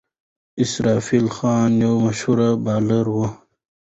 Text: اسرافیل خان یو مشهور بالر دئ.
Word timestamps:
اسرافیل 0.61 1.27
خان 1.35 1.71
یو 1.83 1.93
مشهور 2.05 2.39
بالر 2.63 3.07
دئ. 3.15 3.25